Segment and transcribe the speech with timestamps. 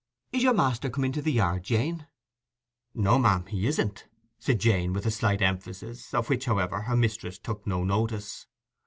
[0.31, 2.07] "Is your master come into the yard, Jane?"
[2.95, 4.07] "No 'm, he isn't,"
[4.39, 8.47] said Jane, with a slight emphasis, of which, however, her mistress took no notice.